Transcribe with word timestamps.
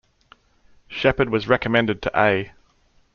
Shepard 0.87 1.29
was 1.29 1.47
recommended 1.47 2.01
to 2.01 2.19
A. 2.19 2.53